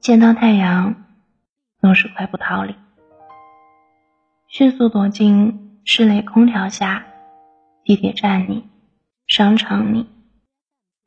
[0.00, 0.94] 见到太阳，
[1.82, 2.74] 总是快步逃离，
[4.46, 7.04] 迅速躲进室内空调下，
[7.84, 8.64] 地铁站里，
[9.26, 10.06] 商场里，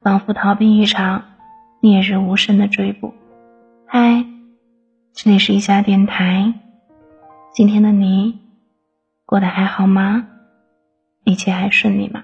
[0.01, 1.23] 仿佛逃避一场
[1.81, 3.11] 烈日无声的追捕。
[3.87, 4.23] 嗨，
[5.13, 6.53] 这里是一家电台，
[7.53, 8.39] 今天的你
[9.25, 10.27] 过得还好吗？
[11.23, 12.23] 一切还顺利吗？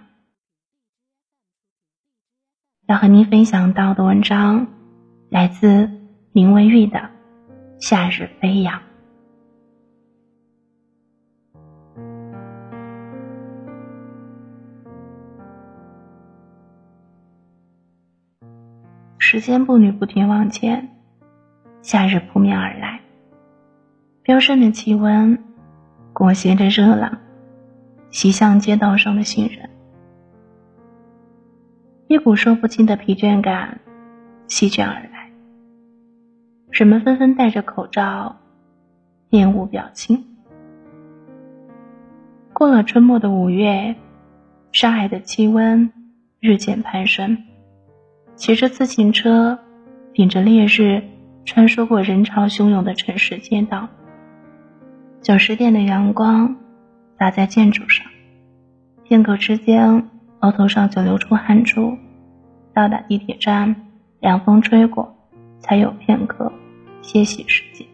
[2.88, 4.68] 要和您分享到的文章
[5.30, 5.90] 来自。
[6.34, 7.00] 林文玉的
[7.80, 8.80] 《夏日飞扬》。
[19.18, 20.88] 时间步履不停往前，
[21.82, 23.02] 夏日扑面而来，
[24.22, 25.44] 飙升的气温
[26.13, 27.18] 裹挟着热浪
[28.12, 29.68] 袭向街道上的行人，
[32.07, 33.82] 一股说不清的疲倦感
[34.48, 35.29] 席卷而来。
[36.71, 38.37] 人们纷纷戴着口罩，
[39.29, 40.23] 面无表情。
[42.54, 43.95] 过了春末的五月，
[44.71, 45.91] 上海的气温
[46.40, 47.37] 日渐攀升。
[48.35, 49.60] 骑着自行车，
[50.13, 51.04] 顶着烈日，
[51.43, 53.89] 穿梭过人潮汹涌的城市街道。
[55.21, 56.55] 九十点的阳光
[57.20, 58.05] 洒在建筑上，
[59.04, 60.10] 片刻之间，
[60.41, 61.98] 额头上就流出汗珠。
[62.74, 63.76] 到达地铁站，
[64.19, 65.13] 凉风吹过。
[65.59, 66.53] 才有片刻
[67.02, 67.85] 歇息时间，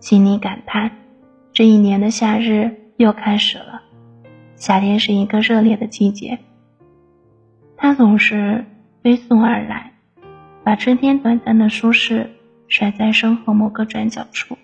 [0.00, 0.90] 心里感叹：
[1.52, 3.82] 这一年的夏日又开始了。
[4.56, 6.38] 夏天是一个热烈的季节，
[7.76, 8.64] 它总是
[9.02, 9.92] 飞送而来，
[10.64, 12.30] 把春天短暂的舒适
[12.66, 14.56] 甩在身后某个转角处，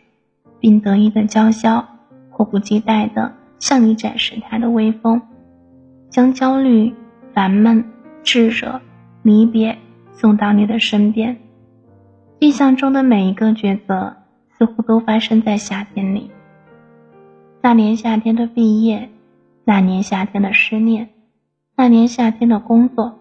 [0.58, 1.86] 并得意的娇笑，
[2.31, 5.20] 迫不及待的向你展示它的威风，
[6.10, 6.94] 将焦虑、
[7.34, 7.84] 烦闷、
[8.22, 8.80] 炙热、
[9.22, 9.76] 离别
[10.12, 11.36] 送到你的身边。
[12.40, 14.16] 印象中的每一个抉择，
[14.56, 16.31] 似乎都发生在夏天里。
[17.62, 19.08] 那年夏天的毕业，
[19.64, 21.08] 那年夏天的失恋，
[21.76, 23.19] 那年夏天的工作。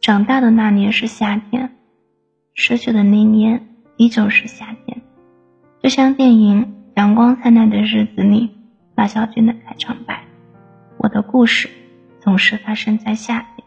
[0.00, 1.76] 长大的那年是夏天，
[2.54, 5.00] 失去的那年依旧是夏天。
[5.82, 6.64] 就像电影
[6.96, 8.50] 《阳光灿烂的日子》里
[8.94, 10.17] 马小军的开场白
[10.98, 11.70] ：“我的故事
[12.20, 13.66] 总是发生在夏天。”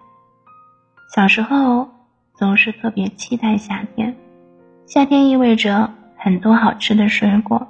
[1.16, 1.90] 小时候。
[2.34, 4.16] 总是特别期待夏天，
[4.88, 7.68] 夏天意味着很多好吃的水果，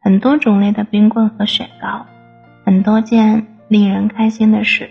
[0.00, 2.06] 很多种类的冰棍和雪糕，
[2.64, 4.88] 很多件令人开心的事。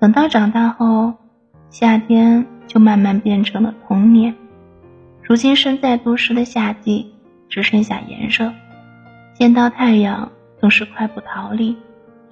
[0.00, 1.12] 等到长大后，
[1.68, 4.34] 夏天就慢慢变成了童年。
[5.22, 7.12] 如今身在都市的夏季，
[7.50, 8.54] 只剩下炎热，
[9.34, 11.76] 见到太阳总是快步逃离，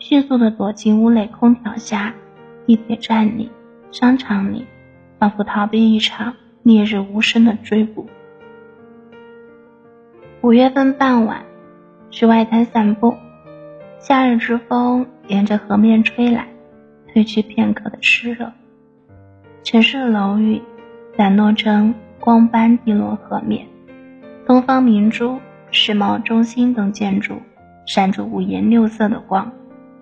[0.02, 2.12] 迅速的躲进屋内空调下，
[2.66, 3.52] 地铁站里，
[3.92, 4.66] 商场里。
[5.20, 8.08] 仿佛逃避一场烈日无声的追捕。
[10.40, 11.44] 五月份傍晚，
[12.10, 13.14] 去外滩散步，
[14.00, 16.48] 夏日之风沿着河面吹来，
[17.14, 18.50] 褪去片刻的湿热。
[19.62, 20.60] 城市楼宇
[21.16, 23.68] 散落成光斑滴落河面，
[24.44, 25.38] 东方明珠、
[25.70, 27.36] 世贸中心等建筑
[27.86, 29.52] 闪着五颜六色的光，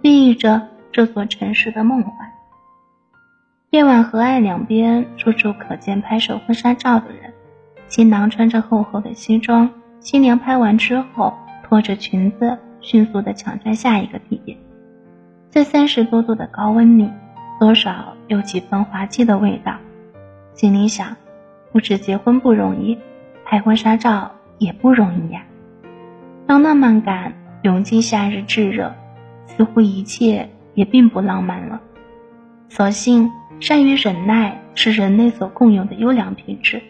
[0.03, 2.31] 寓意着这座城市的梦幻。
[3.69, 7.33] 夜晚，河岸两边处处可见拍摄婚纱照的人。
[7.87, 9.69] 新郎穿着厚厚的西装，
[10.00, 14.56] 新娘拍完之后拖着裙子，迅速地抢占下一个地点。
[15.50, 17.11] 在三十多度的高温里，
[17.59, 19.77] 多少有几分滑稽的味道。
[20.55, 21.15] 心里想，
[21.72, 22.99] 不止结婚不容易，
[23.44, 25.43] 拍婚纱照也不容易呀。
[26.47, 28.94] 当浪漫感涌进夏日炙热，
[29.60, 31.82] 似乎一切也并不浪漫了。
[32.71, 33.31] 所幸。
[33.60, 36.81] 善于忍耐是人类所共有的优良品质，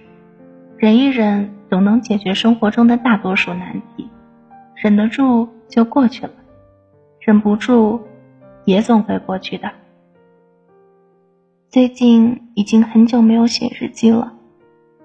[0.76, 4.08] 忍一忍总能解决生活中的大多数难题，
[4.76, 6.32] 忍得住就过去了，
[7.18, 8.00] 忍不住
[8.66, 9.68] 也总会过去的。
[11.68, 14.32] 最近已经很久没有写日记了，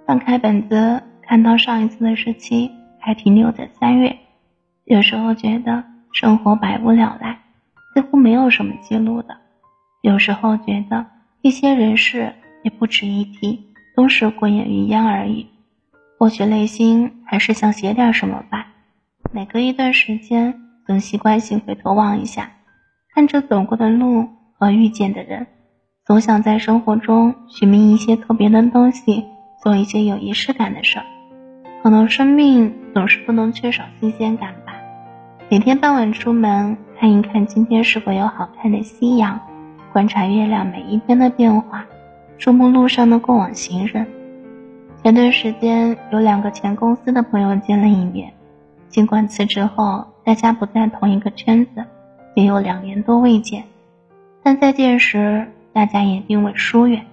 [0.05, 2.69] 翻开本子看到上一次的日期
[2.99, 4.15] 还停留在三月，
[4.83, 7.39] 有时候觉得生活百无聊赖，
[7.95, 9.37] 似乎没有什么记录的，
[10.03, 11.07] 有时候觉得。
[11.41, 12.33] 一些人事
[12.63, 15.45] 也不值一提，都是过眼云烟而已。
[16.17, 18.65] 或许内心还是想写点什么吧。
[19.31, 22.49] 每隔一段时间，总习惯性回头望一下，
[23.13, 24.27] 看着走过的路
[24.57, 25.45] 和遇见的人，
[26.03, 29.23] 总想在生活中寻觅一些特别的东西，
[29.61, 31.05] 做一些有仪式感的事儿。
[31.83, 34.64] 可能生命总是不能缺少新鲜感。
[35.47, 39.39] 每天傍晚出门看一看，今天是否有好看的夕阳。
[39.93, 41.85] 观察月亮每一天的变化，
[42.39, 44.07] 注目路上的过往行人。
[45.03, 48.33] 前段时间有两个前公司的朋友见了一面，
[48.89, 51.85] 尽管辞职后大家不在同一个圈子，
[52.33, 53.63] 也有两年多未见，
[54.41, 57.05] 但再见时大家也并未疏远。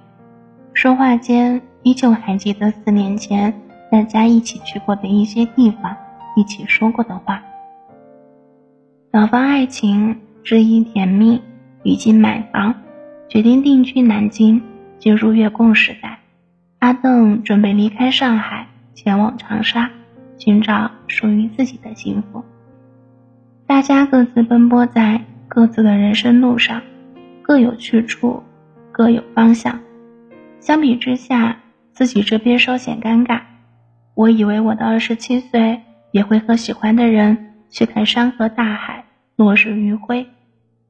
[0.73, 3.53] 说话间，依旧还记得四年前
[3.91, 5.95] 大家一起去过的一些地方，
[6.35, 7.43] 一起说过的话。
[9.13, 11.39] 老方爱情知音甜蜜，
[11.83, 12.75] 已经买房，
[13.29, 14.63] 决定定居南京，
[14.99, 16.19] 进入月供时代。
[16.79, 19.91] 阿邓准备离开上海，前往长沙，
[20.39, 22.43] 寻找属于自己的幸福。
[23.67, 26.81] 大家各自奔波在各自的人生路上，
[27.43, 28.43] 各有去处，
[28.93, 29.79] 各有方向。
[30.59, 31.59] 相比之下，
[31.93, 33.43] 自己这边稍显尴尬。
[34.15, 35.83] 我以为我的二十七岁
[36.13, 40.27] 也会和喜欢的人去看山河大海，落日余晖，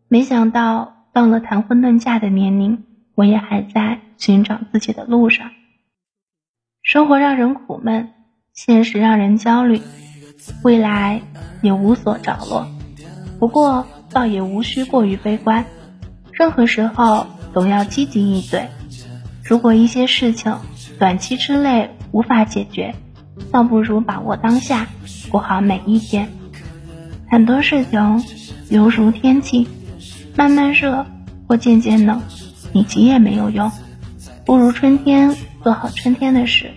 [0.08, 2.82] 没想到到了谈婚论嫁的年龄，
[3.14, 5.52] 我也还在寻找自己的路上。
[6.82, 8.12] 生活让人苦闷，
[8.52, 9.80] 现实让人焦虑，
[10.64, 11.22] 未来
[11.62, 12.66] 也无所着落。
[13.38, 15.64] 不过，倒也无需过于悲观，
[16.32, 18.68] 任何时候总要积极应对。
[19.44, 20.56] 如果一些事情
[20.98, 22.92] 短期之内无法解决，
[23.52, 24.88] 倒不如把握当下，
[25.30, 26.28] 过好每一天。
[27.32, 28.22] 很多事情
[28.68, 29.66] 犹如天气，
[30.36, 31.06] 慢慢热
[31.48, 32.20] 或渐渐冷，
[32.74, 33.72] 你急也没有用，
[34.44, 35.34] 不如春天。
[35.62, 36.72] 做好春天的事，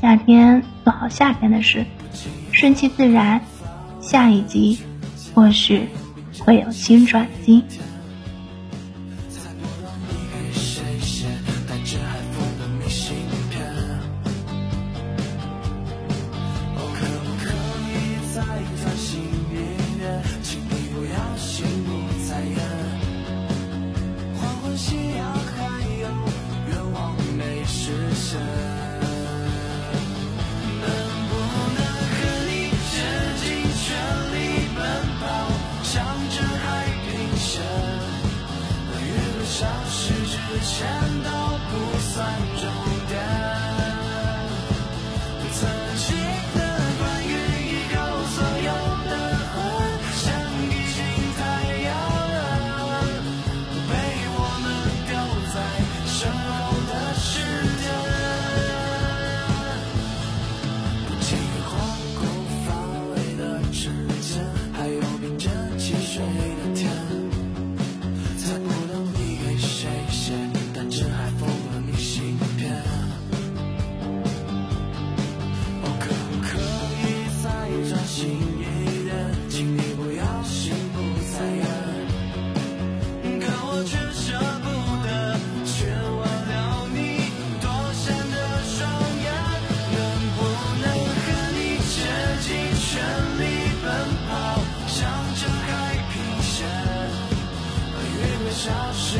[0.00, 1.84] 夏天做好夏天的事，
[2.52, 3.42] 顺其自然，
[4.00, 4.78] 下一集
[5.34, 5.88] 或许
[6.38, 7.64] 会有新转机。
[39.60, 40.88] 消失之前
[41.22, 41.30] 都
[41.68, 42.49] 不算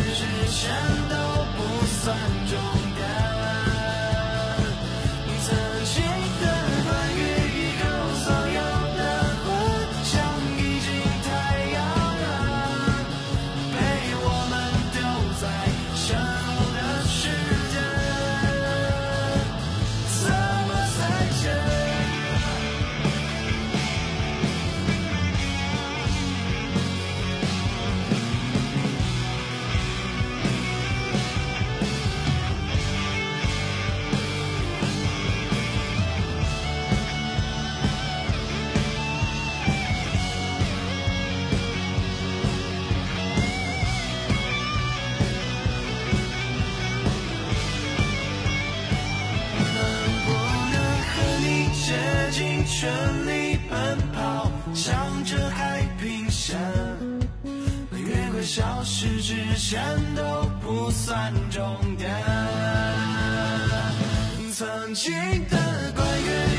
[0.03, 0.71] 时间
[1.09, 1.17] 都
[1.57, 2.17] 不算
[59.57, 59.81] 时间
[60.15, 60.23] 都
[60.61, 62.11] 不算终点。
[64.53, 65.13] 曾经
[65.49, 65.57] 的
[65.95, 66.50] 关于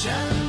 [0.00, 0.39] 之